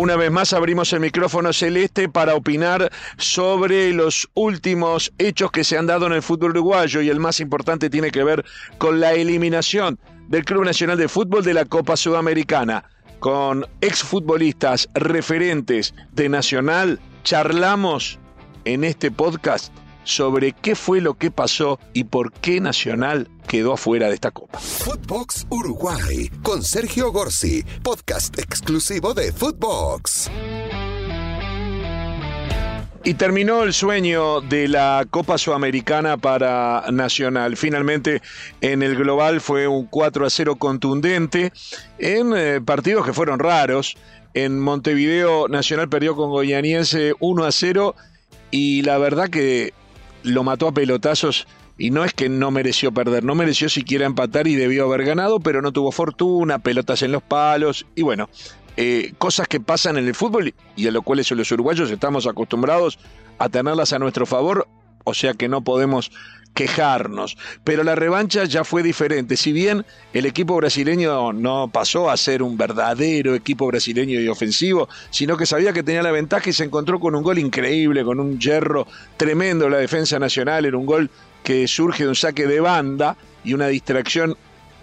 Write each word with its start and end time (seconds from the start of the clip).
Una 0.00 0.14
vez 0.14 0.30
más 0.30 0.52
abrimos 0.52 0.92
el 0.92 1.00
micrófono 1.00 1.52
celeste 1.52 2.08
para 2.08 2.36
opinar 2.36 2.88
sobre 3.16 3.92
los 3.92 4.30
últimos 4.34 5.12
hechos 5.18 5.50
que 5.50 5.64
se 5.64 5.76
han 5.76 5.88
dado 5.88 6.06
en 6.06 6.12
el 6.12 6.22
fútbol 6.22 6.52
uruguayo 6.52 7.02
y 7.02 7.08
el 7.08 7.18
más 7.18 7.40
importante 7.40 7.90
tiene 7.90 8.12
que 8.12 8.22
ver 8.22 8.44
con 8.78 9.00
la 9.00 9.14
eliminación 9.14 9.98
del 10.28 10.44
Club 10.44 10.64
Nacional 10.64 10.98
de 10.98 11.08
Fútbol 11.08 11.42
de 11.42 11.52
la 11.52 11.64
Copa 11.64 11.96
Sudamericana. 11.96 12.84
Con 13.18 13.66
exfutbolistas 13.80 14.88
referentes 14.94 15.92
de 16.12 16.28
Nacional 16.28 17.00
charlamos 17.24 18.20
en 18.66 18.84
este 18.84 19.10
podcast 19.10 19.72
sobre 20.08 20.52
qué 20.52 20.74
fue 20.74 21.00
lo 21.00 21.14
que 21.14 21.30
pasó 21.30 21.78
y 21.92 22.04
por 22.04 22.32
qué 22.32 22.60
Nacional 22.60 23.28
quedó 23.46 23.74
afuera 23.74 24.08
de 24.08 24.14
esta 24.14 24.30
copa. 24.30 24.58
Footbox 24.58 25.46
Uruguay 25.50 26.30
con 26.42 26.62
Sergio 26.62 27.12
Gorsi, 27.12 27.62
podcast 27.82 28.38
exclusivo 28.38 29.12
de 29.12 29.32
Footbox. 29.32 30.30
Y 33.04 33.14
terminó 33.14 33.62
el 33.62 33.74
sueño 33.74 34.40
de 34.40 34.66
la 34.66 35.06
Copa 35.08 35.38
Sudamericana 35.38 36.16
para 36.16 36.84
Nacional. 36.90 37.56
Finalmente 37.56 38.22
en 38.60 38.82
el 38.82 38.96
global 38.96 39.40
fue 39.40 39.68
un 39.68 39.86
4 39.86 40.26
a 40.26 40.30
0 40.30 40.56
contundente 40.56 41.52
en 41.98 42.32
eh, 42.34 42.60
partidos 42.62 43.06
que 43.06 43.12
fueron 43.12 43.38
raros. 43.38 43.96
En 44.34 44.58
Montevideo 44.58 45.48
Nacional 45.48 45.88
perdió 45.88 46.16
con 46.16 46.30
Goyaniense 46.30 47.14
1 47.20 47.44
a 47.44 47.52
0 47.52 47.94
y 48.50 48.82
la 48.82 48.98
verdad 48.98 49.28
que 49.28 49.72
lo 50.22 50.42
mató 50.42 50.68
a 50.68 50.72
pelotazos 50.72 51.46
y 51.76 51.90
no 51.90 52.04
es 52.04 52.12
que 52.12 52.28
no 52.28 52.50
mereció 52.50 52.92
perder, 52.92 53.24
no 53.24 53.34
mereció 53.34 53.68
siquiera 53.68 54.06
empatar 54.06 54.46
y 54.48 54.56
debió 54.56 54.84
haber 54.86 55.04
ganado, 55.04 55.40
pero 55.40 55.62
no 55.62 55.72
tuvo 55.72 55.92
fortuna, 55.92 56.58
pelotas 56.58 57.02
en 57.02 57.12
los 57.12 57.22
palos 57.22 57.86
y 57.94 58.02
bueno, 58.02 58.28
eh, 58.76 59.12
cosas 59.18 59.48
que 59.48 59.60
pasan 59.60 59.96
en 59.96 60.06
el 60.06 60.14
fútbol 60.14 60.54
y 60.76 60.86
a 60.86 60.90
lo 60.90 61.02
cuales 61.02 61.30
los 61.30 61.50
uruguayos 61.52 61.90
estamos 61.90 62.26
acostumbrados 62.26 62.98
a 63.38 63.48
tenerlas 63.48 63.92
a 63.92 63.98
nuestro 63.98 64.26
favor, 64.26 64.68
o 65.04 65.14
sea 65.14 65.34
que 65.34 65.48
no 65.48 65.62
podemos 65.62 66.10
quejarnos. 66.58 67.36
Pero 67.62 67.84
la 67.84 67.94
revancha 67.94 68.42
ya 68.42 68.64
fue 68.64 68.82
diferente. 68.82 69.36
Si 69.36 69.52
bien 69.52 69.86
el 70.12 70.26
equipo 70.26 70.56
brasileño 70.56 71.32
no 71.32 71.70
pasó 71.72 72.10
a 72.10 72.16
ser 72.16 72.42
un 72.42 72.56
verdadero 72.56 73.36
equipo 73.36 73.68
brasileño 73.68 74.20
y 74.20 74.26
ofensivo, 74.26 74.88
sino 75.10 75.36
que 75.36 75.46
sabía 75.46 75.72
que 75.72 75.84
tenía 75.84 76.02
la 76.02 76.10
ventaja 76.10 76.50
y 76.50 76.52
se 76.52 76.64
encontró 76.64 76.98
con 76.98 77.14
un 77.14 77.22
gol 77.22 77.38
increíble, 77.38 78.02
con 78.02 78.18
un 78.18 78.40
hierro 78.40 78.88
tremendo 79.16 79.66
en 79.66 79.70
la 79.70 79.78
defensa 79.78 80.18
nacional, 80.18 80.64
era 80.64 80.76
un 80.76 80.84
gol 80.86 81.10
que 81.44 81.68
surge 81.68 82.02
de 82.02 82.08
un 82.08 82.16
saque 82.16 82.48
de 82.48 82.58
banda 82.58 83.16
y 83.44 83.54
una 83.54 83.68
distracción 83.68 84.36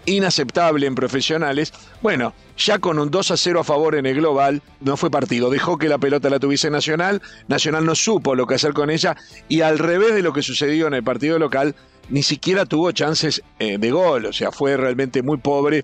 inaceptable 0.06 0.88
en 0.88 0.96
profesionales. 0.96 1.74
Bueno, 2.02 2.34
ya 2.58 2.80
con 2.80 3.00
un 3.00 3.12
2 3.12 3.32
a 3.32 3.38
0 3.38 3.60
a 3.60 3.64
favor 3.64 3.96
en 3.96 4.06
el 4.06 4.16
global, 4.16 4.62
no 4.82 4.98
fue 4.98 5.12
partido. 5.12 5.50
Dejó 5.50 5.78
que 5.78 5.90
la 5.90 5.98
pelota 5.98 6.30
la 6.30 6.40
tuviese 6.40 6.70
Nacional. 6.70 7.22
Nacional 7.48 7.86
no 7.86 7.96
supo 7.96 8.36
lo 8.36 8.48
que 8.48 8.56
hacer 8.56 8.74
con 8.74 8.90
ella. 8.90 9.16
Y 9.48 9.62
al 9.62 9.80
revés 9.80 10.16
de 10.16 10.22
lo 10.22 10.34
que 10.34 10.42
sucedió 10.42 10.88
en 10.88 10.94
el 10.94 11.04
partido 11.04 11.40
local, 11.40 11.76
ni 12.10 12.24
siquiera 12.24 12.66
tuvo 12.66 12.92
chances 12.92 13.42
eh, 13.60 13.78
de 13.78 13.92
gol. 13.92 14.26
O 14.26 14.34
sea, 14.34 14.52
fue 14.52 14.78
realmente 14.78 15.24
muy 15.24 15.38
pobre. 15.38 15.84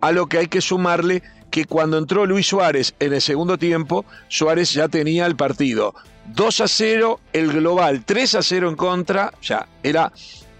A 0.00 0.12
lo 0.12 0.26
que 0.26 0.38
hay 0.38 0.46
que 0.48 0.60
sumarle 0.60 1.22
que 1.50 1.64
cuando 1.64 1.98
entró 1.98 2.26
Luis 2.26 2.46
Suárez 2.46 2.94
en 3.00 3.12
el 3.12 3.20
segundo 3.20 3.58
tiempo, 3.58 4.04
Suárez 4.28 4.72
ya 4.72 4.88
tenía 4.88 5.26
el 5.26 5.36
partido. 5.36 5.94
2 6.34 6.60
a 6.60 6.68
0 6.68 7.20
el 7.32 7.52
global, 7.52 8.04
3 8.04 8.36
a 8.36 8.42
0 8.42 8.68
en 8.68 8.76
contra, 8.76 9.32
ya 9.42 9.66
era 9.82 10.12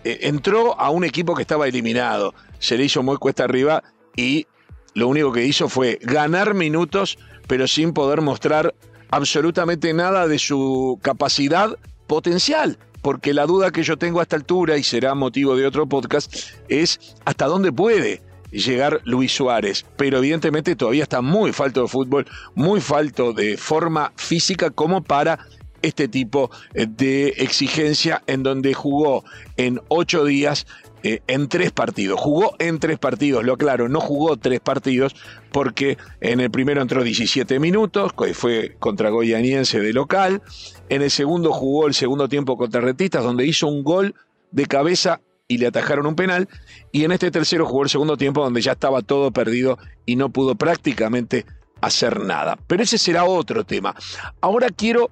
eh, 0.02 0.20
entró 0.22 0.78
a 0.80 0.90
un 0.90 1.04
equipo 1.04 1.34
que 1.34 1.42
estaba 1.42 1.68
eliminado 1.68 2.34
se 2.60 2.78
le 2.78 2.84
hizo 2.84 3.02
muy 3.02 3.16
cuesta 3.16 3.44
arriba 3.44 3.82
y 4.14 4.46
lo 4.94 5.08
único 5.08 5.32
que 5.32 5.44
hizo 5.44 5.68
fue 5.68 5.98
ganar 6.02 6.54
minutos, 6.54 7.18
pero 7.48 7.66
sin 7.66 7.92
poder 7.92 8.20
mostrar 8.20 8.74
absolutamente 9.10 9.92
nada 9.92 10.28
de 10.28 10.38
su 10.38 10.98
capacidad 11.02 11.76
potencial. 12.06 12.78
Porque 13.02 13.32
la 13.32 13.46
duda 13.46 13.70
que 13.70 13.82
yo 13.82 13.96
tengo 13.96 14.20
a 14.20 14.24
esta 14.24 14.36
altura, 14.36 14.76
y 14.76 14.82
será 14.82 15.14
motivo 15.14 15.56
de 15.56 15.66
otro 15.66 15.88
podcast, 15.88 16.34
es 16.68 17.16
hasta 17.24 17.46
dónde 17.46 17.72
puede 17.72 18.22
llegar 18.50 19.00
Luis 19.04 19.32
Suárez. 19.32 19.86
Pero 19.96 20.18
evidentemente 20.18 20.76
todavía 20.76 21.04
está 21.04 21.22
muy 21.22 21.52
falto 21.52 21.82
de 21.82 21.88
fútbol, 21.88 22.26
muy 22.54 22.80
falto 22.80 23.32
de 23.32 23.56
forma 23.56 24.12
física 24.16 24.70
como 24.70 25.02
para 25.02 25.38
este 25.82 26.08
tipo 26.08 26.50
de 26.74 27.28
exigencia 27.38 28.22
en 28.26 28.42
donde 28.42 28.74
jugó 28.74 29.24
en 29.56 29.80
ocho 29.88 30.24
días 30.24 30.66
eh, 31.02 31.22
en 31.28 31.48
tres 31.48 31.72
partidos. 31.72 32.20
Jugó 32.20 32.54
en 32.58 32.78
tres 32.78 32.98
partidos, 32.98 33.44
lo 33.44 33.54
aclaro, 33.54 33.88
no 33.88 34.00
jugó 34.00 34.36
tres 34.36 34.60
partidos 34.60 35.14
porque 35.50 35.96
en 36.20 36.40
el 36.40 36.50
primero 36.50 36.82
entró 36.82 37.02
17 37.02 37.58
minutos, 37.58 38.12
fue 38.34 38.76
contra 38.78 39.08
Goyaniense 39.08 39.80
de 39.80 39.92
local. 39.92 40.42
En 40.90 41.02
el 41.02 41.10
segundo 41.10 41.52
jugó 41.52 41.86
el 41.86 41.94
segundo 41.94 42.28
tiempo 42.28 42.56
contra 42.58 42.80
Retistas, 42.82 43.24
donde 43.24 43.46
hizo 43.46 43.66
un 43.66 43.82
gol 43.82 44.14
de 44.50 44.66
cabeza 44.66 45.20
y 45.48 45.58
le 45.58 45.68
atajaron 45.68 46.06
un 46.06 46.16
penal. 46.16 46.48
Y 46.92 47.04
en 47.04 47.12
este 47.12 47.30
tercero 47.30 47.64
jugó 47.64 47.84
el 47.84 47.88
segundo 47.88 48.16
tiempo, 48.16 48.42
donde 48.42 48.60
ya 48.60 48.72
estaba 48.72 49.00
todo 49.00 49.30
perdido 49.30 49.78
y 50.04 50.16
no 50.16 50.28
pudo 50.30 50.54
prácticamente 50.54 51.46
hacer 51.80 52.20
nada. 52.20 52.58
Pero 52.66 52.82
ese 52.82 52.98
será 52.98 53.24
otro 53.24 53.64
tema. 53.64 53.94
Ahora 54.42 54.68
quiero 54.68 55.10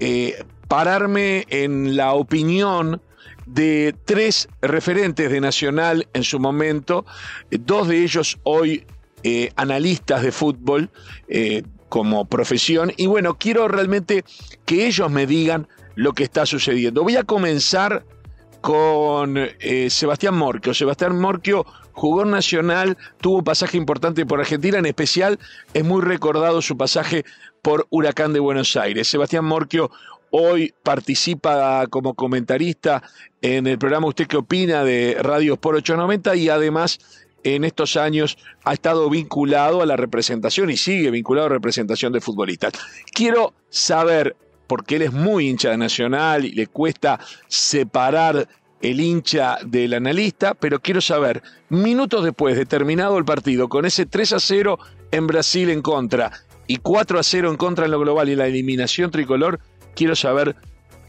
eh, 0.00 0.44
pararme 0.68 1.46
en 1.50 1.96
la 1.96 2.14
opinión 2.14 3.00
de 3.46 3.94
tres 4.04 4.48
referentes 4.62 5.30
de 5.30 5.40
Nacional 5.40 6.08
en 6.12 6.24
su 6.24 6.38
momento, 6.38 7.04
dos 7.50 7.88
de 7.88 8.02
ellos 8.02 8.38
hoy 8.44 8.84
eh, 9.22 9.52
analistas 9.56 10.22
de 10.22 10.32
fútbol 10.32 10.90
eh, 11.28 11.62
como 11.88 12.24
profesión. 12.24 12.92
Y 12.96 13.06
bueno, 13.06 13.36
quiero 13.36 13.68
realmente 13.68 14.24
que 14.64 14.86
ellos 14.86 15.10
me 15.10 15.26
digan 15.26 15.68
lo 15.96 16.12
que 16.12 16.24
está 16.24 16.46
sucediendo. 16.46 17.02
Voy 17.02 17.16
a 17.16 17.24
comenzar 17.24 18.06
con 18.60 19.36
eh, 19.36 19.90
Sebastián 19.90 20.34
Morquio. 20.34 20.74
Sebastián 20.74 21.18
Morquio 21.18 21.66
jugó 21.92 22.24
Nacional, 22.24 22.96
tuvo 23.20 23.42
pasaje 23.42 23.76
importante 23.76 24.26
por 24.26 24.40
Argentina, 24.40 24.78
en 24.78 24.86
especial 24.86 25.38
es 25.74 25.84
muy 25.84 26.02
recordado 26.02 26.62
su 26.62 26.76
pasaje 26.76 27.24
por 27.62 27.86
Huracán 27.90 28.32
de 28.32 28.40
Buenos 28.40 28.76
Aires. 28.76 29.08
Sebastián 29.08 29.44
Morquio 29.44 29.90
Hoy 30.30 30.72
participa 30.84 31.86
como 31.88 32.14
comentarista 32.14 33.02
en 33.42 33.66
el 33.66 33.78
programa 33.78 34.06
Usted 34.06 34.28
qué 34.28 34.36
opina 34.36 34.84
de 34.84 35.16
Radio 35.20 35.56
por 35.56 35.74
890 35.74 36.36
y 36.36 36.48
además 36.48 37.00
en 37.42 37.64
estos 37.64 37.96
años 37.96 38.38
ha 38.62 38.74
estado 38.74 39.10
vinculado 39.10 39.82
a 39.82 39.86
la 39.86 39.96
representación 39.96 40.70
y 40.70 40.76
sigue 40.76 41.10
vinculado 41.10 41.46
a 41.46 41.50
representación 41.50 42.12
de 42.12 42.20
futbolistas. 42.20 42.74
Quiero 43.12 43.54
saber, 43.70 44.36
porque 44.70 44.94
él 44.94 45.02
es 45.02 45.12
muy 45.12 45.48
hincha 45.48 45.70
de 45.70 45.76
Nacional 45.76 46.44
y 46.44 46.52
le 46.52 46.68
cuesta 46.68 47.18
separar 47.48 48.46
el 48.80 49.00
hincha 49.00 49.58
del 49.66 49.94
analista, 49.94 50.54
pero 50.54 50.78
quiero 50.78 51.00
saber, 51.00 51.42
minutos 51.70 52.22
después 52.22 52.56
de 52.56 52.66
terminado 52.66 53.18
el 53.18 53.24
partido, 53.24 53.68
con 53.68 53.84
ese 53.84 54.06
3 54.06 54.34
a 54.34 54.38
0 54.38 54.78
en 55.10 55.26
Brasil 55.26 55.70
en 55.70 55.82
contra 55.82 56.30
y 56.68 56.76
4 56.76 57.18
a 57.18 57.22
0 57.24 57.50
en 57.50 57.56
contra 57.56 57.86
en 57.86 57.90
lo 57.90 57.98
global 57.98 58.28
y 58.28 58.36
la 58.36 58.46
eliminación 58.46 59.10
tricolor, 59.10 59.58
quiero 59.96 60.14
saber 60.14 60.54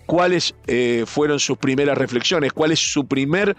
cuáles 0.07 0.55
eh, 0.65 1.03
fueron 1.05 1.39
sus 1.39 1.59
primeras 1.59 1.99
reflexiones, 1.99 2.53
cuál 2.53 2.71
es 2.71 2.79
su 2.79 3.05
primer 3.05 3.55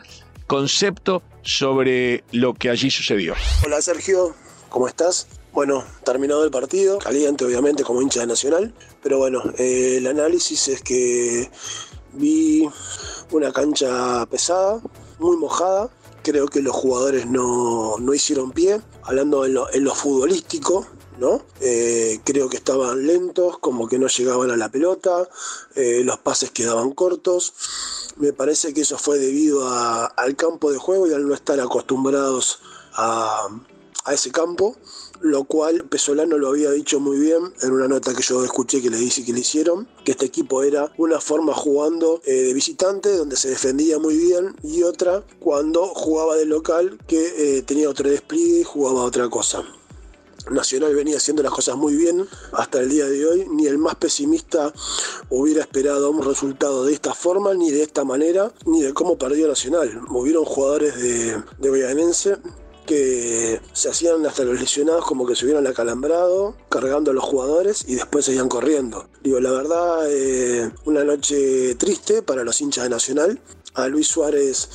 concepto 0.49 1.23
sobre 1.43 2.25
lo 2.33 2.55
que 2.55 2.71
allí 2.71 2.91
sucedió. 2.91 3.35
Hola 3.65 3.81
Sergio, 3.81 4.35
¿cómo 4.69 4.89
estás? 4.89 5.29
Bueno, 5.53 5.85
terminado 6.03 6.45
el 6.45 6.51
partido, 6.51 6.99
caliente 6.99 7.45
obviamente 7.45 7.85
como 7.85 8.01
hincha 8.01 8.21
de 8.21 8.27
Nacional, 8.27 8.75
pero 9.03 9.19
bueno, 9.19 9.43
eh, 9.59 9.97
el 9.99 10.07
análisis 10.07 10.69
es 10.69 10.81
que 10.81 11.51
vi 12.15 12.67
una 13.33 13.53
cancha 13.53 14.25
pesada, 14.27 14.81
muy 15.19 15.37
mojada, 15.37 15.91
creo 16.23 16.47
que 16.49 16.63
los 16.63 16.75
jugadores 16.75 17.27
no, 17.27 17.99
hicieron 18.15 18.53
pie, 18.53 18.81
hablando 19.03 19.45
en 19.45 19.53
lo, 19.53 19.71
en 19.75 19.87
futbolístico, 19.89 20.87
¿no? 21.19 21.43
Eh, 21.61 22.21
creo 22.25 22.49
que 22.49 22.57
estaban 22.57 23.07
lentos, 23.07 23.59
como 23.59 23.89
que 23.89 23.99
no 23.99 24.07
llegaban 24.07 24.51
a 24.51 24.57
la 24.57 24.71
pelota, 24.71 25.29
eh, 25.75 26.01
los 26.03 26.19
pases 26.19 26.51
quedaban 26.51 26.93
cortos. 26.93 27.53
Me 28.17 28.33
parece 28.33 28.73
que 28.73 28.81
eso 28.81 28.97
fue 28.97 29.19
debido 29.19 29.69
al 29.69 30.35
campo 30.35 30.73
de 30.73 30.79
juego 30.79 31.07
y 31.07 31.13
al 31.13 31.29
no 31.29 31.35
estar 31.35 31.61
acostumbrados 31.61 32.61
a, 32.95 33.49
ese 34.11 34.31
campo, 34.31 34.77
lo 35.21 35.45
cual 35.45 35.85
Pesolano 35.85 36.39
lo 36.39 36.49
había 36.49 36.71
dicho 36.71 36.99
muy 36.99 37.19
bien 37.19 37.53
en 37.63 37.73
una 37.73 37.89
nota 37.89 38.15
que 38.15 38.23
yo 38.23 38.45
escuché 38.45 38.83
que 38.83 38.91
le 38.91 38.99
que 38.99 39.33
le 39.33 39.41
hicieron, 39.41 39.89
que 40.05 40.13
este 40.13 40.27
equipo 40.27 40.63
era 40.63 40.93
una 40.99 41.21
forma 41.21 41.55
jugando 41.55 42.21
eh, 42.25 42.33
de 42.33 42.55
visitante, 42.55 43.17
donde 43.17 43.37
se 43.37 43.51
defendía 43.51 43.99
muy 43.99 44.17
bien, 44.17 44.57
y 44.63 44.83
otra 44.83 45.23
cuando 45.41 45.87
jugaba 45.87 46.37
de 46.37 46.47
local, 46.47 46.99
que 47.07 47.63
tenía 47.67 47.89
otro 47.89 48.09
despliegue 48.11 48.61
y 48.61 48.65
jugaba 48.65 49.05
otra 49.05 49.29
cosa. 49.29 49.65
Nacional 50.51 50.95
venía 50.95 51.19
haciendo 51.19 51.43
las 51.43 51.53
cosas 51.53 51.77
muy 51.77 51.95
bien 51.95 52.27
hasta 52.53 52.81
el 52.81 52.89
día 52.89 53.07
de 53.07 53.25
hoy. 53.27 53.47
Ni 53.51 53.67
el 53.67 53.79
más 53.79 53.95
pesimista 53.95 54.73
hubiera 55.31 55.61
esperado 55.61 56.11
un 56.11 56.25
resultado 56.25 56.85
de 56.85 56.93
esta 56.93 57.15
forma, 57.15 57.55
ni 57.55 57.71
de 57.71 57.83
esta 57.83 58.05
manera, 58.05 58.53
ni 58.67 58.83
de 58.83 58.93
cómo 58.93 59.17
perdió 59.17 59.47
Nacional. 59.47 60.01
Hubieron 60.09 60.45
jugadores 60.45 61.01
de, 61.01 61.43
de 61.59 61.71
que 62.87 63.61
se 63.73 63.89
hacían 63.89 64.25
hasta 64.27 64.45
los 64.45 64.61
lesionados 64.61 65.05
como 65.05 65.27
que 65.27 65.37
se 65.37 65.45
hubieran 65.45 65.67
acalambrado, 65.67 66.57
cargando 66.69 67.11
a 67.11 67.15
los 67.15 67.25
jugadores 67.25 67.85
y 67.87 67.95
después 67.95 68.25
seguían 68.25 68.49
corriendo. 68.49 69.09
Digo, 69.23 69.41
la 69.41 69.51
verdad, 69.51 70.11
eh, 70.11 70.71
una 70.85 71.05
noche 71.05 71.75
triste 71.77 72.23
para 72.23 72.45
los 72.45 72.61
hinchas 72.61 72.85
de 72.85 72.91
Nacional. 72.91 73.41
A 73.75 73.89
Luis 73.89 74.09
Suárez 74.09 74.69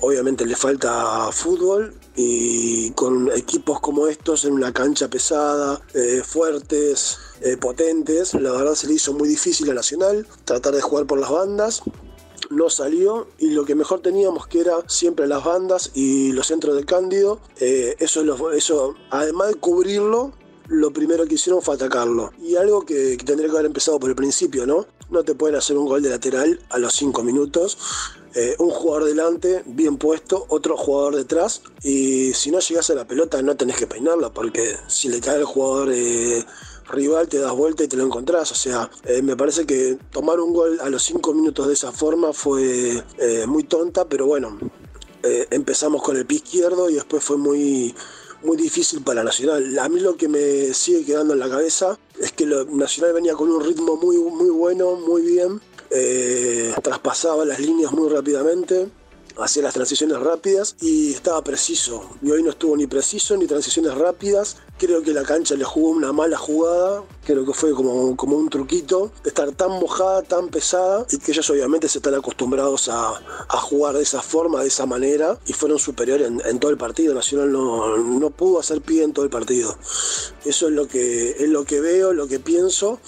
obviamente 0.00 0.44
le 0.44 0.56
falta 0.56 1.30
fútbol 1.30 1.94
y 2.16 2.90
con 2.92 3.30
equipos 3.30 3.78
como 3.78 4.08
estos 4.08 4.44
en 4.44 4.54
una 4.54 4.72
cancha 4.72 5.08
pesada, 5.08 5.80
eh, 5.94 6.22
fuertes, 6.26 7.18
eh, 7.42 7.56
potentes, 7.56 8.34
la 8.34 8.50
verdad 8.50 8.74
se 8.74 8.88
le 8.88 8.94
hizo 8.94 9.12
muy 9.12 9.28
difícil 9.28 9.70
a 9.70 9.74
Nacional 9.74 10.26
tratar 10.44 10.74
de 10.74 10.80
jugar 10.80 11.06
por 11.06 11.20
las 11.20 11.30
bandas 11.30 11.82
no 12.50 12.68
salió 12.68 13.28
y 13.38 13.50
lo 13.50 13.64
que 13.64 13.74
mejor 13.74 14.00
teníamos 14.00 14.46
que 14.46 14.60
era 14.60 14.76
siempre 14.86 15.26
las 15.26 15.44
bandas 15.44 15.92
y 15.94 16.32
los 16.32 16.48
centros 16.48 16.76
de 16.76 16.84
Cándido, 16.84 17.40
eh, 17.60 17.96
eso, 18.00 18.50
eso, 18.52 18.94
además 19.10 19.48
de 19.48 19.54
cubrirlo, 19.54 20.32
lo 20.66 20.92
primero 20.92 21.26
que 21.26 21.34
hicieron 21.34 21.62
fue 21.62 21.74
atacarlo. 21.74 22.32
Y 22.40 22.56
algo 22.56 22.84
que, 22.84 23.16
tendría 23.16 23.48
que 23.48 23.56
haber 23.56 23.66
empezado 23.66 23.98
por 23.98 24.10
el 24.10 24.16
principio, 24.16 24.66
¿no? 24.66 24.86
No 25.10 25.24
te 25.24 25.34
pueden 25.34 25.56
hacer 25.56 25.76
un 25.76 25.86
gol 25.86 26.02
de 26.02 26.10
lateral 26.10 26.60
a 26.70 26.78
los 26.78 26.94
5 26.94 27.24
minutos. 27.24 27.76
Eh, 28.34 28.54
un 28.60 28.70
jugador 28.70 29.04
delante, 29.06 29.64
bien 29.66 29.96
puesto, 29.96 30.46
otro 30.48 30.76
jugador 30.76 31.16
detrás. 31.16 31.62
Y 31.82 32.32
si 32.34 32.52
no 32.52 32.60
llegas 32.60 32.88
a 32.90 32.94
la 32.94 33.04
pelota, 33.04 33.42
no 33.42 33.56
tenés 33.56 33.76
que 33.76 33.88
peinarla, 33.88 34.32
porque 34.32 34.76
si 34.86 35.08
le 35.08 35.20
cae 35.20 35.38
el 35.38 35.44
jugador 35.44 35.90
eh, 35.92 36.44
rival, 36.90 37.28
te 37.28 37.38
das 37.38 37.52
vuelta 37.52 37.84
y 37.84 37.88
te 37.88 37.96
lo 37.96 38.04
encontrás. 38.04 38.50
O 38.52 38.54
sea, 38.54 38.90
eh, 39.04 39.22
me 39.22 39.36
parece 39.36 39.66
que 39.66 39.98
tomar 40.10 40.40
un 40.40 40.52
gol 40.52 40.78
a 40.80 40.88
los 40.88 41.02
5 41.04 41.34
minutos 41.34 41.66
de 41.66 41.74
esa 41.74 41.92
forma 41.92 42.32
fue 42.32 43.02
muy 43.46 43.64
tonta, 43.64 44.06
pero 44.06 44.26
bueno, 44.26 44.58
empezamos 45.22 46.02
con 46.02 46.16
el 46.16 46.26
pie 46.26 46.38
izquierdo 46.38 46.88
y 46.90 46.94
después 46.94 47.22
fue 47.22 47.36
muy 47.36 47.94
muy 48.42 48.56
difícil 48.56 49.02
para 49.02 49.22
Nacional. 49.22 49.78
A 49.78 49.88
mí 49.88 50.00
lo 50.00 50.16
que 50.16 50.28
me 50.28 50.72
sigue 50.74 51.04
quedando 51.04 51.34
en 51.34 51.40
la 51.40 51.48
cabeza 51.48 51.98
es 52.18 52.32
que 52.32 52.46
Nacional 52.46 53.12
venía 53.14 53.34
con 53.34 53.50
un 53.50 53.62
ritmo 53.62 53.96
muy, 53.96 54.16
muy 54.18 54.50
bueno, 54.50 54.96
muy 54.96 55.22
bien, 55.22 55.60
eh, 55.90 56.72
traspasaba 56.82 57.44
las 57.44 57.60
líneas 57.60 57.92
muy 57.92 58.08
rápidamente 58.08 58.88
hacía 59.42 59.62
las 59.62 59.74
transiciones 59.74 60.18
rápidas 60.18 60.76
y 60.80 61.12
estaba 61.12 61.42
preciso. 61.42 62.10
Y 62.22 62.30
hoy 62.30 62.42
no 62.42 62.50
estuvo 62.50 62.76
ni 62.76 62.86
preciso 62.86 63.36
ni 63.36 63.46
transiciones 63.46 63.94
rápidas. 63.94 64.56
Creo 64.78 65.02
que 65.02 65.12
la 65.12 65.22
cancha 65.22 65.54
le 65.54 65.64
jugó 65.64 65.90
una 65.90 66.12
mala 66.12 66.38
jugada. 66.38 67.04
Creo 67.24 67.44
que 67.44 67.52
fue 67.52 67.72
como, 67.72 68.16
como 68.16 68.36
un 68.36 68.48
truquito. 68.48 69.12
Estar 69.24 69.52
tan 69.52 69.70
mojada, 69.72 70.22
tan 70.22 70.48
pesada. 70.48 71.06
Y 71.10 71.18
que 71.18 71.32
ellos 71.32 71.48
obviamente 71.50 71.88
se 71.88 71.98
están 71.98 72.14
acostumbrados 72.14 72.88
a, 72.88 73.20
jugar 73.60 73.96
de 73.96 74.02
esa 74.02 74.22
forma, 74.22 74.62
de 74.62 74.68
esa 74.68 74.86
manera. 74.86 75.38
Y 75.46 75.52
fueron 75.52 75.78
superiores 75.78 76.30
en, 76.44 76.58
todo 76.58 76.70
el 76.70 76.78
partido. 76.78 77.14
Nacional 77.14 77.52
no, 77.52 77.96
no, 77.96 78.30
pudo 78.30 78.60
hacer 78.60 78.80
pie 78.80 79.02
en 79.02 79.12
todo 79.12 79.24
el 79.24 79.30
partido. 79.30 79.76
Eso 80.44 80.68
es 80.68 80.72
lo 80.72 80.88
que, 80.88 81.30
es 81.30 81.48
lo 81.48 81.64
que 81.64 81.80
veo, 81.80 82.12
lo 82.12 82.26
que 82.26 82.40
pienso 82.40 83.00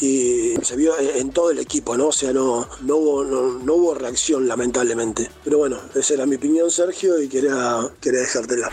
y 0.00 0.54
se 0.62 0.76
vio 0.76 0.98
en 0.98 1.30
todo 1.30 1.50
el 1.50 1.58
equipo, 1.58 1.96
¿no? 1.96 2.08
O 2.08 2.12
sea, 2.12 2.32
no, 2.32 2.68
no, 2.82 2.96
hubo, 2.96 3.94
reacción, 3.94 4.46
lamentablemente. 4.46 5.30
Pero 5.44 5.58
bueno, 5.58 5.78
esa 5.94 6.14
era 6.14 6.26
mi 6.26 6.36
opinión, 6.36 6.70
Sergio, 6.70 7.20
y 7.20 7.28
quería, 7.28 7.80
quería 8.00 8.20
dejártela. 8.20 8.70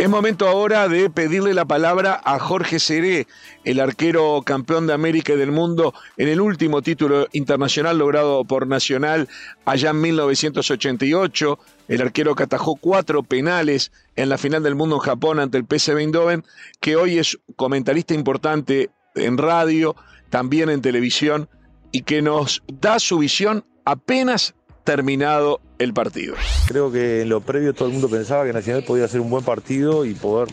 Es 0.00 0.08
momento 0.08 0.48
ahora 0.48 0.88
de 0.88 1.10
pedirle 1.10 1.52
la 1.52 1.66
palabra 1.66 2.18
a 2.24 2.38
Jorge 2.38 2.78
Seré, 2.78 3.26
el 3.64 3.80
arquero 3.80 4.40
campeón 4.46 4.86
de 4.86 4.94
América 4.94 5.34
y 5.34 5.36
del 5.36 5.52
mundo 5.52 5.92
en 6.16 6.28
el 6.28 6.40
último 6.40 6.80
título 6.80 7.28
internacional 7.32 7.98
logrado 7.98 8.42
por 8.46 8.66
Nacional 8.66 9.28
allá 9.66 9.90
en 9.90 10.00
1988. 10.00 11.58
El 11.88 12.00
arquero 12.00 12.34
que 12.34 12.44
atajó 12.44 12.76
cuatro 12.76 13.22
penales 13.22 13.92
en 14.16 14.30
la 14.30 14.38
final 14.38 14.62
del 14.62 14.74
mundo 14.74 14.96
en 14.96 15.02
Japón 15.02 15.38
ante 15.38 15.58
el 15.58 15.66
PSV 15.66 15.98
Eindhoven, 15.98 16.44
que 16.80 16.96
hoy 16.96 17.18
es 17.18 17.38
comentarista 17.56 18.14
importante 18.14 18.88
en 19.14 19.38
radio, 19.38 19.96
también 20.28 20.70
en 20.70 20.82
televisión, 20.82 21.48
y 21.92 22.02
que 22.02 22.22
nos 22.22 22.62
da 22.68 22.98
su 22.98 23.18
visión 23.18 23.64
apenas 23.84 24.54
terminado 24.84 25.60
el 25.78 25.92
partido. 25.92 26.34
Creo 26.66 26.92
que 26.92 27.22
en 27.22 27.28
lo 27.28 27.40
previo 27.40 27.74
todo 27.74 27.88
el 27.88 27.92
mundo 27.94 28.08
pensaba 28.08 28.44
que 28.44 28.52
Nacional 28.52 28.84
podía 28.84 29.04
hacer 29.04 29.20
un 29.20 29.30
buen 29.30 29.44
partido 29.44 30.04
y 30.04 30.14
poder 30.14 30.48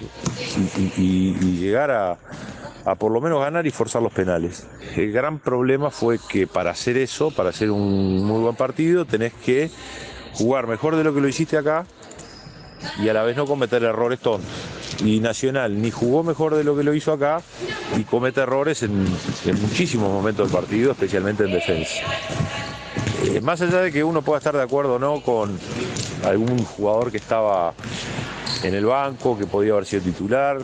y, 0.97 1.33
llegar 1.57 1.91
a, 1.91 2.17
a, 2.85 2.95
por 2.95 3.11
lo 3.11 3.21
menos 3.21 3.39
ganar 3.39 3.67
y 3.67 3.71
forzar 3.71 4.01
los 4.01 4.13
penales. 4.13 4.67
El 4.95 5.11
gran 5.11 5.39
problema 5.39 5.91
fue 5.91 6.19
que 6.29 6.47
para 6.47 6.71
hacer 6.71 6.97
eso, 6.97 7.31
para 7.31 7.49
hacer 7.49 7.71
un 7.71 8.25
muy 8.25 8.41
buen 8.41 8.55
partido, 8.55 9.05
tenés 9.05 9.33
que 9.33 9.69
jugar 10.33 10.67
mejor 10.67 10.95
de 10.95 11.03
lo 11.03 11.13
que 11.13 11.21
lo 11.21 11.27
hiciste 11.27 11.57
acá 11.57 11.85
y 12.99 13.09
a 13.09 13.13
la 13.13 13.23
vez 13.23 13.35
no 13.35 13.45
cometer 13.45 13.83
errores 13.83 14.19
tontos. 14.19 14.49
Y 15.03 15.19
Nacional 15.19 15.81
ni 15.81 15.91
jugó 15.91 16.23
mejor 16.23 16.55
de 16.55 16.63
lo 16.63 16.75
que 16.75 16.83
lo 16.83 16.93
hizo 16.93 17.11
acá 17.11 17.41
y 17.97 18.03
comete 18.03 18.41
errores 18.41 18.83
en, 18.83 19.05
muchísimos 19.61 20.11
momentos 20.11 20.49
del 20.49 20.59
partido, 20.59 20.91
especialmente 20.91 21.43
en 21.43 21.51
defensa. 21.51 22.01
Eh, 23.25 23.41
más 23.41 23.61
allá 23.61 23.81
de 23.81 23.91
que 23.91 24.03
uno 24.03 24.21
pueda 24.21 24.37
estar 24.37 24.55
de 24.55 24.61
acuerdo 24.61 24.95
o 24.95 24.99
no 24.99 25.21
con 25.21 25.57
algún 26.23 26.63
jugador 26.63 27.11
que 27.11 27.17
estaba 27.17 27.73
en 28.63 28.73
el 28.73 28.85
banco, 28.85 29.37
que 29.37 29.45
podía 29.45 29.73
haber 29.73 29.85
sido 29.85 30.03
titular. 30.03 30.57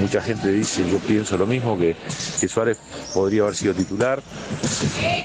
Mucha 0.00 0.20
gente 0.20 0.50
dice, 0.50 0.88
yo 0.90 0.98
pienso 0.98 1.36
lo 1.36 1.46
mismo, 1.46 1.78
que, 1.78 1.96
Suárez 2.48 2.78
podría 3.14 3.42
haber 3.42 3.54
sido 3.54 3.74
titular, 3.74 4.22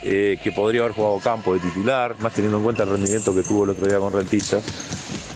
eh, 0.04 0.40
que 0.44 0.52
podría 0.52 0.82
haber 0.82 0.94
jugado 0.94 1.20
campo 1.20 1.54
de 1.54 1.60
titular, 1.60 2.16
más 2.20 2.34
teniendo 2.34 2.58
en 2.58 2.64
cuenta 2.64 2.84
el 2.84 2.90
rendimiento 2.90 3.34
que 3.34 3.44
tuvo 3.44 3.64
el 3.64 3.72
otro 3.72 3.88
día 3.88 4.00
con 4.00 4.14
Rentista. 4.14 4.60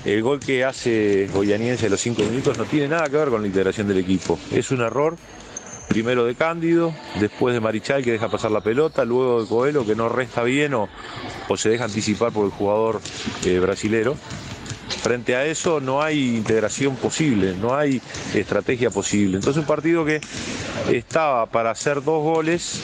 El 0.05 0.21
gol 0.21 0.39
que 0.39 0.63
hace 0.63 1.27
Goyaniense 1.33 1.87
a 1.87 1.89
los 1.89 1.99
cinco 1.99 2.21
minutos 2.21 2.57
no 2.59 2.65
tiene 2.65 2.87
nada 2.87 3.09
que 3.09 3.17
ver 3.17 3.29
con 3.29 3.41
la 3.41 3.47
integración 3.47 3.87
del 3.87 3.97
equipo. 3.97 4.37
Es 4.51 4.69
un 4.69 4.81
error, 4.81 5.17
primero 5.87 6.25
de 6.25 6.35
Cándido, 6.35 6.93
después 7.19 7.55
de 7.55 7.59
Marichal 7.59 8.03
que 8.03 8.11
deja 8.11 8.29
pasar 8.29 8.51
la 8.51 8.61
pelota, 8.61 9.03
luego 9.03 9.41
de 9.41 9.47
Coelho 9.47 9.83
que 9.83 9.95
no 9.95 10.07
resta 10.07 10.43
bien 10.43 10.75
o, 10.75 10.87
se 11.57 11.69
deja 11.69 11.85
anticipar 11.85 12.31
por 12.31 12.45
el 12.45 12.51
jugador 12.51 13.01
eh, 13.45 13.57
brasilero. 13.57 14.15
Frente 15.01 15.35
a 15.35 15.45
eso 15.45 15.81
no 15.81 16.03
hay 16.03 16.35
integración 16.35 16.95
posible, 16.97 17.55
no 17.59 17.75
hay 17.75 17.99
estrategia 18.35 18.91
posible. 18.91 19.37
Entonces 19.37 19.59
un 19.59 19.67
partido 19.67 20.05
que 20.05 20.21
estaba 20.91 21.47
para 21.47 21.71
hacer 21.71 22.03
dos 22.03 22.23
goles 22.23 22.79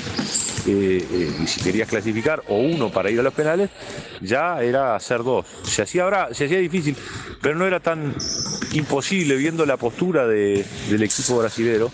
eh, 0.68 1.31
y 1.44 1.48
si 1.48 1.62
querías 1.62 1.88
clasificar, 1.88 2.44
o 2.48 2.58
uno 2.58 2.92
para 2.92 3.10
ir 3.10 3.19
a 3.19 3.24
los 3.24 3.34
penales, 3.34 3.69
ya 4.22 4.62
era 4.62 4.96
hacer 4.96 5.24
dos. 5.24 5.46
Se 5.63 5.81
hacía, 5.81 6.30
se 6.31 6.46
hacía 6.46 6.60
difícil, 6.60 6.96
pero 7.42 7.56
no 7.56 7.66
era 7.66 7.80
tan 7.80 8.16
imposible 8.74 9.36
viendo 9.36 9.66
la 9.66 9.78
postura 9.78 10.28
del 10.28 11.04
equipo 11.04 11.40
brasilero 11.40 11.92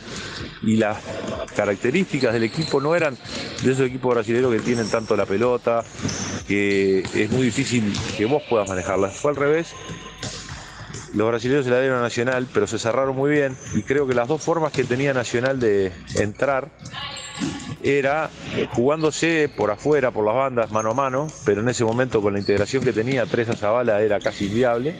y 0.63 0.77
las 0.77 0.97
características 1.55 2.33
del 2.33 2.43
equipo 2.43 2.79
no 2.81 2.95
eran 2.95 3.17
de 3.63 3.71
esos 3.71 3.87
equipos 3.87 4.13
brasileños 4.13 4.51
que 4.51 4.59
tienen 4.59 4.89
tanto 4.89 5.15
la 5.15 5.25
pelota, 5.25 5.83
que 6.47 6.99
es 6.99 7.31
muy 7.31 7.45
difícil 7.45 7.93
que 8.17 8.25
vos 8.25 8.43
puedas 8.49 8.67
manejarla. 8.67 9.09
Fue 9.09 9.31
al 9.31 9.37
revés. 9.37 9.73
Los 11.13 11.27
brasileños 11.29 11.65
se 11.65 11.71
la 11.71 11.79
dieron 11.79 11.99
a 11.99 12.01
Nacional, 12.01 12.47
pero 12.53 12.67
se 12.67 12.77
cerraron 12.77 13.15
muy 13.15 13.31
bien 13.31 13.57
y 13.73 13.81
creo 13.81 14.05
que 14.05 14.13
las 14.13 14.27
dos 14.27 14.41
formas 14.41 14.71
que 14.71 14.83
tenía 14.83 15.13
Nacional 15.13 15.59
de 15.59 15.91
entrar 16.15 16.69
era 17.83 18.29
jugándose 18.71 19.49
por 19.55 19.71
afuera, 19.71 20.11
por 20.11 20.25
las 20.25 20.35
bandas, 20.35 20.71
mano 20.71 20.91
a 20.91 20.93
mano, 20.93 21.27
pero 21.45 21.61
en 21.61 21.69
ese 21.69 21.83
momento 21.83 22.21
con 22.21 22.33
la 22.33 22.39
integración 22.39 22.83
que 22.83 22.93
tenía 22.93 23.25
Tres 23.25 23.49
a 23.49 23.55
Zabala 23.55 24.01
era 24.01 24.19
casi 24.19 24.45
inviable. 24.45 24.95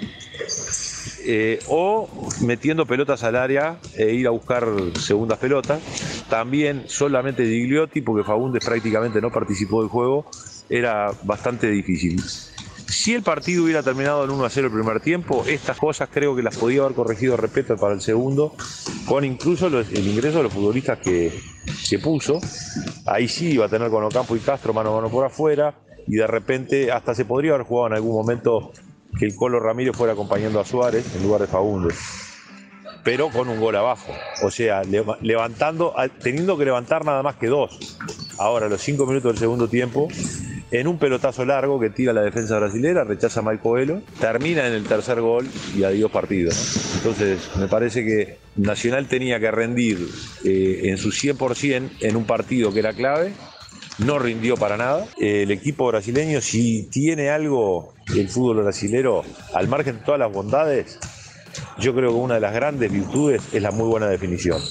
Eh, 1.30 1.60
o 1.68 2.08
metiendo 2.42 2.86
pelotas 2.86 3.22
al 3.24 3.36
área 3.36 3.80
e 3.96 4.14
ir 4.14 4.28
a 4.28 4.30
buscar 4.30 4.66
segundas 4.98 5.38
pelotas. 5.40 5.82
También 6.30 6.84
solamente 6.88 7.44
Gigliotti, 7.46 8.02
porque 8.02 8.24
Fagundes 8.24 8.64
prácticamente 8.64 9.20
no 9.20 9.30
participó 9.30 9.82
del 9.82 9.90
juego, 9.90 10.30
era 10.70 11.12
bastante 11.24 11.70
difícil. 11.70 12.22
Si 12.88 13.14
el 13.14 13.22
partido 13.22 13.64
hubiera 13.64 13.84
terminado 13.84 14.24
en 14.24 14.32
1 14.32 14.46
a 14.46 14.50
0 14.50 14.68
el 14.68 14.74
primer 14.74 15.02
tiempo, 15.02 15.44
estas 15.46 15.78
cosas 15.78 16.10
creo 16.12 16.36
que 16.36 16.42
las 16.42 16.58
podía 16.58 16.82
haber 16.84 16.96
corregido 16.96 17.36
respeto 17.36 17.76
para 17.76 17.94
el 17.94 18.02
segundo, 18.02 18.56
con 19.06 19.26
incluso 19.26 19.68
el 19.68 20.08
ingreso 20.08 20.38
de 20.38 20.44
los 20.44 20.54
futbolistas 20.54 21.00
que, 21.00 21.38
que 21.90 22.00
puso. 22.00 22.40
Ahí 23.06 23.28
sí 23.28 23.52
iba 23.52 23.66
a 23.66 23.70
tener 23.70 23.90
con 23.90 24.04
Ocampo 24.04 24.36
y 24.36 24.40
Castro 24.40 24.74
mano 24.74 24.94
a 24.94 24.96
mano 24.96 25.10
por 25.10 25.26
afuera, 25.26 25.76
y 26.08 26.16
de 26.16 26.28
repente 26.28 26.92
hasta 26.92 27.14
se 27.14 27.26
podría 27.26 27.54
haber 27.54 27.66
jugado 27.66 27.88
en 27.88 27.94
algún 27.94 28.16
momento 28.16 28.72
que 29.20 29.26
el 29.26 29.36
Colo 29.36 29.60
Ramírez 29.60 29.96
fuera 29.96 30.14
acompañando 30.14 30.60
a 30.60 30.66
Suárez 30.66 31.06
en 31.16 31.24
lugar 31.24 31.42
de 31.42 31.48
Fagundes 31.48 31.96
pero 33.08 33.30
con 33.30 33.48
un 33.48 33.62
gol 33.62 33.74
abajo. 33.78 34.12
O 34.44 34.52
sea, 34.52 34.82
levantando, 35.22 35.96
teniendo 36.22 36.58
que 36.58 36.66
levantar 36.66 37.06
nada 37.06 37.24
más 37.24 37.38
que 37.38 37.48
dos. 37.48 37.98
Ahora, 38.38 38.68
los 38.68 38.82
cinco 38.82 39.06
minutos 39.06 39.32
del 39.32 39.40
segundo 39.40 39.70
tiempo, 39.70 40.10
en 40.72 40.88
un 40.88 40.98
pelotazo 40.98 41.46
largo 41.46 41.80
que 41.80 41.90
tira 41.90 42.14
la 42.14 42.22
defensa 42.22 42.58
brasilera, 42.60 43.04
rechaza 43.04 43.40
a 43.40 43.44
Mike 43.44 44.02
termina 44.20 44.68
en 44.68 44.74
el 44.74 44.84
tercer 44.84 45.22
gol 45.22 45.48
y 45.76 45.84
adiós 45.84 46.12
partido. 46.12 46.52
Entonces, 46.96 47.50
me 47.58 47.68
parece 47.68 48.04
que 48.04 48.38
Nacional 48.58 49.08
tenía 49.08 49.40
que 49.40 49.52
rendir 49.52 50.00
eh, 50.44 50.82
en 50.86 50.98
su 50.98 51.10
100% 51.10 51.90
en 52.02 52.16
un 52.16 52.26
partido 52.26 52.74
que 52.74 52.80
era 52.80 52.94
clave. 52.94 53.34
No 54.00 54.20
rindió 54.20 54.58
para 54.58 54.78
nada. 54.78 55.06
El 55.18 55.52
equipo 55.52 55.88
brasileño, 55.88 56.42
si 56.42 56.84
tiene 56.90 57.30
algo 57.30 57.94
el 58.16 58.30
fútbol 58.30 58.64
brasilero, 58.64 59.24
al 59.54 59.68
margen 59.68 59.98
de 59.98 60.04
todas 60.04 60.20
las 60.20 60.32
bondades, 60.32 61.00
yo 61.80 61.96
creo 61.96 62.10
que 62.10 62.16
una 62.16 62.36
de 62.36 62.42
las 62.42 62.54
grandes 62.54 62.92
virtudes 62.92 63.42
es 63.54 63.62
la 63.62 63.72
muy 63.72 63.88
buena 63.88 64.08
definición. 64.08 64.62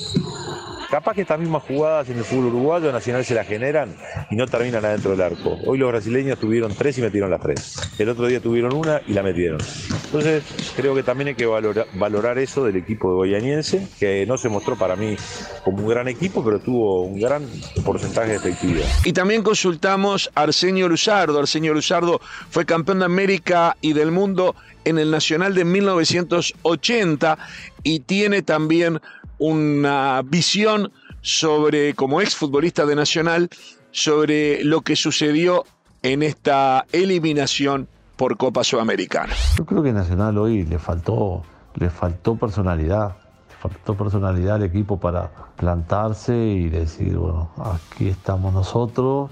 Capaz 0.90 1.14
que 1.14 1.23
estas 1.23 1.40
mismas 1.40 1.64
jugadas 1.64 2.09
en 2.11 2.19
el 2.19 2.25
fútbol 2.25 2.47
uruguayo 2.47 2.93
Nacional 2.93 3.25
se 3.25 3.35
las 3.35 3.47
generan 3.47 3.97
y 4.31 4.37
no 4.37 4.47
terminan 4.47 4.85
adentro 4.85 5.11
del 5.11 5.21
arco. 5.21 5.59
Hoy 5.66 5.78
los 5.78 5.90
brasileños 5.90 6.38
tuvieron 6.38 6.73
tres 6.75 6.97
y 6.99 7.02
metieron 7.02 7.28
las 7.28 7.40
tres. 7.40 7.76
El 7.99 8.09
otro 8.09 8.26
día 8.28 8.40
tuvieron 8.40 8.73
una 8.73 9.00
y 9.07 9.12
la 9.12 9.25
metieron. 9.25 9.59
Entonces 10.05 10.45
creo 10.76 10.95
que 10.95 11.02
también 11.02 11.28
hay 11.28 11.35
que 11.35 11.47
valorar, 11.47 12.38
eso 12.38 12.64
del 12.64 12.76
equipo 12.76 13.11
de 13.11 13.16
Goyaniense, 13.16 13.88
que 13.99 14.25
no 14.26 14.38
se 14.38 14.49
mostró 14.49 14.76
para 14.76 14.95
mí 14.95 15.16
como 15.64 15.78
un 15.78 15.88
gran 15.88 16.07
equipo, 16.07 16.45
pero 16.45 16.61
tuvo 16.61 17.02
un 17.02 17.21
gran 17.21 17.45
porcentaje 17.85 18.31
de 18.31 18.37
efectividad. 18.37 18.87
Y 19.05 19.12
también 19.12 19.43
consultamos 19.43 20.31
a 20.37 20.43
Arsenio 20.43 20.88
Luzardo. 20.88 21.38
Arsenio 21.38 21.75
Luzardo 21.75 22.21
fue 22.50 22.64
campeón 22.64 23.00
de 23.00 23.07
América 23.07 23.76
y 23.81 23.93
del 23.93 24.12
mundo 24.12 24.55
en 24.87 24.99
el 24.99 25.11
Nacional 25.11 25.55
de 25.55 25.64
1980 25.64 27.38
y 27.83 28.00
tiene 28.00 28.43
también 28.43 29.00
una 29.38 30.23
visión 30.23 30.93
sobre, 31.21 31.95
como 31.95 32.21
exfutbolista 32.21 32.87
de 32.87 32.95
Nacional, 32.95 33.50
sobre 33.90 34.62
lo 34.64 34.83
que 34.83 34.97
sucedió 34.97 35.64
en 36.02 36.23
esta 36.23 36.87
eliminación 36.93 37.88
por 38.16 38.37
Copa 38.37 38.62
Sudamericana. 38.62 39.35
Yo 39.59 39.66
creo 39.66 39.83
que 39.83 39.93
Nacional 39.93 40.38
hoy 40.38 40.64
le 40.64 40.78
faltó, 40.78 41.43
le 41.75 41.90
faltó 41.90 42.37
personalidad, 42.37 43.16
le 43.49 43.57
faltó 43.57 43.97
personalidad 43.97 44.57
al 44.57 44.62
equipo 44.62 45.00
para 45.00 45.31
plantarse 45.57 46.37
y 46.37 46.69
decir, 46.69 47.16
bueno, 47.16 47.50
aquí 47.59 48.09
estamos 48.09 48.55
nosotros, 48.55 49.31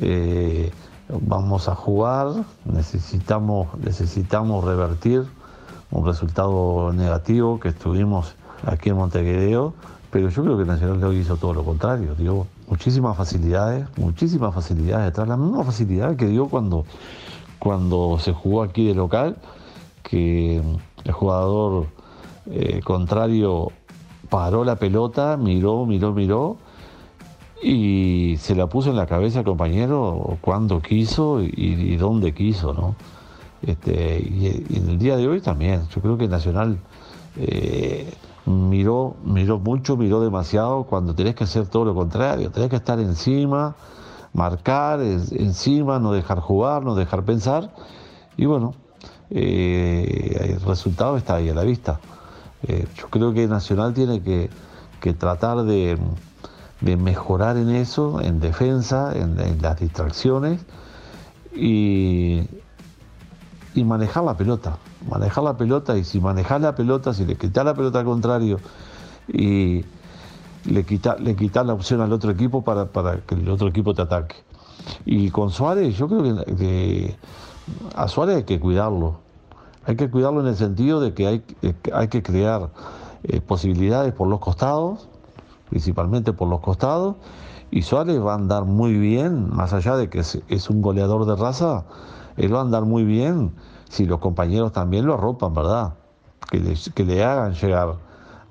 eh, 0.00 0.70
vamos 1.08 1.68
a 1.68 1.74
jugar, 1.74 2.44
necesitamos, 2.64 3.68
necesitamos 3.78 4.64
revertir 4.64 5.24
un 5.90 6.06
resultado 6.06 6.92
negativo 6.92 7.60
que 7.60 7.68
estuvimos 7.68 8.34
aquí 8.66 8.90
en 8.90 8.96
Montevideo, 8.96 9.74
pero 10.10 10.28
yo 10.28 10.42
creo 10.42 10.58
que 10.58 10.64
Nacional 10.64 11.02
hoy 11.04 11.18
hizo 11.18 11.36
todo 11.36 11.54
lo 11.54 11.64
contrario, 11.64 12.14
dio 12.14 12.46
muchísimas 12.68 13.16
facilidades, 13.16 13.86
muchísimas 13.96 14.54
facilidades 14.54 15.06
detrás, 15.06 15.28
la 15.28 15.36
misma 15.36 15.64
facilidad 15.64 16.16
que 16.16 16.26
dio 16.26 16.48
cuando, 16.48 16.84
cuando 17.58 18.18
se 18.18 18.32
jugó 18.32 18.62
aquí 18.62 18.86
de 18.86 18.94
local, 18.94 19.36
que 20.02 20.62
el 21.04 21.12
jugador 21.12 21.86
eh, 22.46 22.80
contrario 22.82 23.72
paró 24.30 24.64
la 24.64 24.76
pelota, 24.76 25.36
miró, 25.36 25.84
miró, 25.86 26.12
miró 26.12 26.56
y 27.66 28.36
se 28.36 28.54
la 28.54 28.66
puso 28.66 28.90
en 28.90 28.96
la 28.96 29.06
cabeza 29.06 29.38
al 29.38 29.46
compañero 29.46 30.36
cuando 30.42 30.82
quiso 30.82 31.40
y, 31.40 31.96
dónde 31.96 32.34
quiso, 32.34 32.74
¿no? 32.74 32.94
Este, 33.62 34.18
y, 34.20 34.76
en 34.76 34.90
el 34.90 34.98
día 34.98 35.16
de 35.16 35.26
hoy 35.26 35.40
también, 35.40 35.88
yo 35.88 36.02
creo 36.02 36.18
que 36.18 36.28
Nacional 36.28 36.78
eh, 37.36 38.12
miró, 38.44 39.16
miró 39.24 39.58
mucho, 39.58 39.96
miró 39.96 40.20
demasiado 40.20 40.84
cuando 40.84 41.14
tenés 41.14 41.34
que 41.34 41.44
hacer 41.44 41.66
todo 41.66 41.86
lo 41.86 41.94
contrario, 41.94 42.50
tenés 42.50 42.68
que 42.68 42.76
estar 42.76 43.00
encima, 43.00 43.74
marcar 44.34 45.00
encima, 45.00 45.98
no 45.98 46.12
dejar 46.12 46.40
jugar, 46.40 46.84
no 46.84 46.94
dejar 46.94 47.24
pensar. 47.24 47.72
Y 48.36 48.44
bueno, 48.44 48.74
eh, 49.30 50.50
el 50.52 50.60
resultado 50.60 51.16
está 51.16 51.36
ahí 51.36 51.48
a 51.48 51.54
la 51.54 51.62
vista. 51.62 51.98
Eh, 52.68 52.86
yo 52.98 53.08
creo 53.08 53.32
que 53.32 53.46
Nacional 53.46 53.94
tiene 53.94 54.22
que, 54.22 54.50
tratar 55.14 55.64
de, 55.64 55.98
mejorar 56.80 57.56
en 57.56 57.70
eso, 57.70 58.20
en 58.20 58.40
defensa, 58.40 59.12
en, 59.14 59.36
las 59.62 59.80
distracciones 59.80 60.60
y, 61.54 62.48
y 63.74 63.84
manejar 63.84 64.24
la 64.24 64.36
pelota 64.36 64.78
manejar 65.08 65.44
la 65.44 65.56
pelota 65.56 65.96
y 65.96 66.04
si 66.04 66.20
manejas 66.20 66.60
la 66.60 66.74
pelota, 66.74 67.12
si 67.12 67.24
le 67.24 67.36
quitas 67.36 67.64
la 67.64 67.74
pelota 67.74 68.00
al 68.00 68.04
contrario 68.04 68.58
y 69.28 69.84
le 70.64 70.84
quitas 70.84 71.20
le 71.20 71.36
la 71.64 71.74
opción 71.74 72.00
al 72.00 72.12
otro 72.12 72.30
equipo 72.30 72.62
para, 72.62 72.88
que 73.26 73.34
el 73.34 73.48
otro 73.48 73.68
equipo 73.68 73.94
te 73.94 74.02
ataque. 74.02 74.36
Y 75.04 75.30
con 75.30 75.50
Suárez, 75.50 75.96
yo 75.96 76.08
creo 76.08 76.44
que, 76.44 77.16
a 77.94 78.08
Suárez 78.08 78.36
hay 78.36 78.44
que 78.44 78.60
cuidarlo. 78.60 79.18
Hay 79.86 79.96
que 79.96 80.10
cuidarlo 80.10 80.40
en 80.40 80.46
el 80.46 80.56
sentido 80.56 81.00
de 81.00 81.12
que 81.12 81.26
hay, 81.26 81.42
hay 81.92 82.08
que 82.08 82.22
crear 82.22 82.70
eh, 83.24 83.40
posibilidades 83.40 84.14
por 84.14 84.28
los 84.28 84.40
costados, 84.40 85.08
principalmente 85.68 86.32
por 86.32 86.48
los 86.48 86.60
costados, 86.60 87.16
y 87.70 87.82
Suárez 87.82 88.22
va 88.24 88.32
a 88.32 88.36
andar 88.36 88.64
muy 88.64 88.96
bien, 88.96 89.50
más 89.50 89.72
allá 89.72 89.96
de 89.96 90.08
que 90.08 90.20
es, 90.20 90.70
un 90.70 90.80
goleador 90.80 91.26
de 91.26 91.34
raza, 91.34 91.84
él 92.36 92.54
va 92.54 92.58
a 92.58 92.62
andar 92.62 92.84
muy 92.84 93.04
bien 93.04 93.52
si 93.88 94.06
los 94.06 94.20
compañeros 94.20 94.72
también 94.72 95.06
lo 95.06 95.14
arropan, 95.14 95.54
¿verdad? 95.54 95.94
Que 96.50 96.60
le, 96.60 96.74
que 96.94 97.04
le 97.04 97.24
hagan 97.24 97.54
llegar 97.54 97.96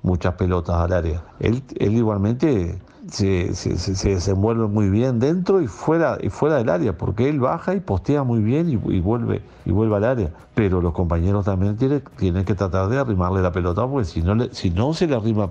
muchas 0.02 0.34
pelotas 0.34 0.76
al 0.76 0.92
área. 0.92 1.22
Él, 1.40 1.62
él 1.78 1.96
igualmente 1.96 2.78
se, 3.10 3.54
se, 3.54 4.08
desenvuelve 4.08 4.66
muy 4.66 4.88
bien 4.88 5.18
dentro 5.18 5.60
y 5.60 5.66
fuera, 5.66 6.18
y 6.20 6.30
fuera 6.30 6.56
del 6.56 6.68
área, 6.68 6.96
porque 6.96 7.28
él 7.28 7.40
baja 7.40 7.74
y 7.74 7.80
postea 7.80 8.22
muy 8.24 8.40
bien 8.40 8.68
y, 8.68 8.76
vuelve, 8.76 9.42
y 9.64 9.72
vuelve 9.72 9.96
al 9.96 10.04
área. 10.04 10.30
Pero 10.54 10.80
los 10.80 10.92
compañeros 10.92 11.44
también 11.44 11.76
tienen, 11.76 12.02
tienen 12.16 12.44
que 12.44 12.54
tratar 12.54 12.88
de 12.88 12.98
arrimarle 12.98 13.42
la 13.42 13.52
pelota, 13.52 13.86
porque 13.86 14.04
si 14.04 14.22
no, 14.22 14.44
si 14.52 14.70
no 14.70 14.94
se 14.94 15.06
le 15.06 15.14
arrima 15.14 15.50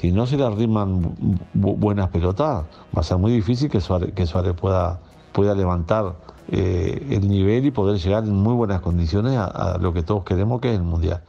si 0.00 0.12
no 0.12 0.26
se 0.26 0.36
le 0.36 0.44
arriman 0.44 1.16
buenas 1.54 2.08
pelotas, 2.10 2.64
va 2.96 3.00
a 3.00 3.02
ser 3.02 3.18
muy 3.18 3.32
difícil 3.32 3.68
que 3.68 3.80
Suárez, 3.80 4.54
pueda, 4.54 5.00
pueda 5.32 5.54
levantar 5.54 6.14
eh, 6.50 7.04
el 7.10 7.28
nivel 7.28 7.66
y 7.66 7.70
poder 7.72 7.98
llegar 7.98 8.24
en 8.24 8.34
muy 8.34 8.54
buenas 8.54 8.80
condiciones 8.80 9.36
a, 9.36 9.76
lo 9.80 9.92
que 9.92 10.02
todos 10.02 10.22
queremos, 10.24 10.60
que 10.60 10.70
es 10.70 10.76
el 10.76 10.84
Mundial. 10.84 11.22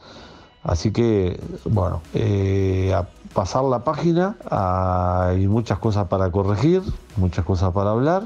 Así 0.62 0.92
que, 0.92 1.40
bueno, 1.64 2.00
eh, 2.14 2.92
a 2.94 3.08
pasar 3.34 3.64
la 3.64 3.82
página, 3.82 4.36
hay 4.50 5.48
muchas 5.48 5.78
cosas 5.78 6.06
para 6.06 6.30
corregir, 6.30 6.82
muchas 7.16 7.44
cosas 7.44 7.72
para 7.72 7.90
hablar 7.90 8.24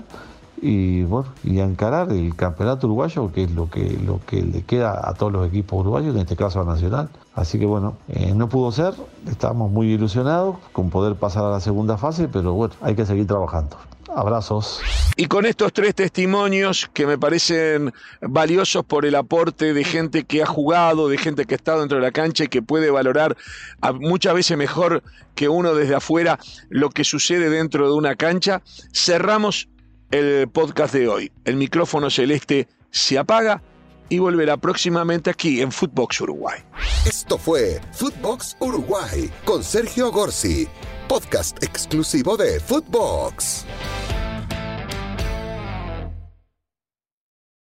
y 0.66 1.02
bueno, 1.02 1.28
y 1.42 1.60
encarar 1.60 2.10
el 2.10 2.34
campeonato 2.34 2.86
uruguayo, 2.86 3.30
que 3.30 3.42
es 3.42 3.50
lo 3.50 3.68
que, 3.68 3.98
lo 4.02 4.18
que 4.26 4.40
le 4.40 4.62
queda 4.62 4.98
a 5.06 5.12
todos 5.12 5.30
los 5.30 5.46
equipos 5.46 5.80
uruguayos, 5.80 6.14
en 6.14 6.22
este 6.22 6.36
caso 6.36 6.62
a 6.62 6.64
Nacional. 6.64 7.10
Así 7.34 7.58
que 7.58 7.66
bueno, 7.66 7.98
eh, 8.08 8.32
no 8.34 8.48
pudo 8.48 8.72
ser, 8.72 8.94
estamos 9.28 9.70
muy 9.70 9.92
ilusionados 9.92 10.56
con 10.72 10.88
poder 10.88 11.16
pasar 11.16 11.44
a 11.44 11.50
la 11.50 11.60
segunda 11.60 11.98
fase, 11.98 12.28
pero 12.28 12.54
bueno, 12.54 12.72
hay 12.80 12.94
que 12.94 13.04
seguir 13.04 13.26
trabajando. 13.26 13.76
Abrazos. 14.16 14.80
Y 15.16 15.26
con 15.26 15.44
estos 15.44 15.72
tres 15.72 15.94
testimonios 15.94 16.88
que 16.94 17.06
me 17.06 17.18
parecen 17.18 17.92
valiosos 18.22 18.84
por 18.84 19.04
el 19.04 19.16
aporte 19.16 19.74
de 19.74 19.84
gente 19.84 20.24
que 20.24 20.42
ha 20.42 20.46
jugado, 20.46 21.08
de 21.08 21.18
gente 21.18 21.44
que 21.44 21.56
estado 21.56 21.80
dentro 21.80 21.98
de 21.98 22.04
la 22.04 22.12
cancha 22.12 22.44
y 22.44 22.48
que 22.48 22.62
puede 22.62 22.90
valorar 22.90 23.36
muchas 24.00 24.32
veces 24.32 24.56
mejor 24.56 25.02
que 25.34 25.48
uno 25.48 25.74
desde 25.74 25.96
afuera 25.96 26.38
lo 26.70 26.88
que 26.90 27.04
sucede 27.04 27.50
dentro 27.50 27.88
de 27.88 27.94
una 27.94 28.14
cancha, 28.14 28.62
cerramos 28.92 29.68
el 30.14 30.48
podcast 30.48 30.94
de 30.94 31.08
hoy. 31.08 31.32
El 31.44 31.56
micrófono 31.56 32.08
celeste 32.08 32.68
se 32.92 33.18
apaga 33.18 33.62
y 34.08 34.20
volverá 34.20 34.56
próximamente 34.56 35.28
aquí 35.28 35.60
en 35.60 35.72
Footbox 35.72 36.20
Uruguay. 36.20 36.60
Esto 37.04 37.36
fue 37.36 37.80
Footbox 37.92 38.56
Uruguay 38.60 39.28
con 39.44 39.64
Sergio 39.64 40.12
Gorsi, 40.12 40.68
podcast 41.08 41.60
exclusivo 41.64 42.36
de 42.36 42.60
Footbox. 42.60 43.66